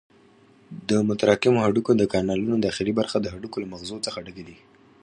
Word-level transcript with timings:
د 0.89 0.91
متراکمو 1.07 1.63
هډوکو 1.65 1.91
د 1.95 2.03
کانالونو 2.13 2.55
داخلي 2.67 2.93
برخه 2.99 3.17
د 3.21 3.25
هډوکو 3.33 3.57
له 3.63 3.67
مغزو 3.73 3.97
څخه 4.05 4.17
ډکې 4.25 4.43
دي. 4.49 4.57